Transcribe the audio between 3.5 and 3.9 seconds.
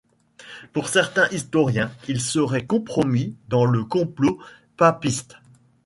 le